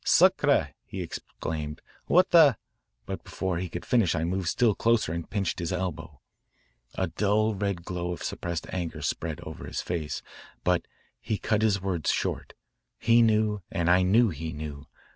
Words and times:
'Sacre,' 0.03 0.69
he 0.83 0.99
exclaimed, 0.99 1.79
'what 2.07 2.31
the' 2.31 2.57
But 3.05 3.23
before 3.23 3.59
he 3.59 3.69
could 3.69 3.85
finish 3.85 4.15
I 4.15 4.23
moved 4.23 4.47
still 4.47 4.73
closer 4.73 5.13
and 5.13 5.29
pinched 5.29 5.59
his 5.59 5.71
elbow. 5.71 6.21
A 6.95 7.05
dull 7.05 7.53
red 7.53 7.85
glow 7.85 8.11
of 8.11 8.23
suppressed 8.23 8.65
anger 8.71 9.03
spread 9.03 9.39
over 9.41 9.67
his 9.67 9.81
face, 9.83 10.23
but 10.63 10.87
he 11.19 11.37
cut 11.37 11.61
his 11.61 11.83
words 11.83 12.09
short. 12.11 12.53
He 12.97 13.21
knew 13.21 13.61
and 13.69 13.91
I 13.91 14.01
knew 14.01 14.29
he 14.29 14.51
knew. 14.53 14.87